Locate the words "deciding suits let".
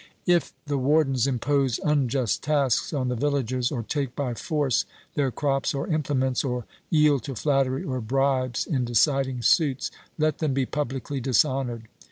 8.83-10.39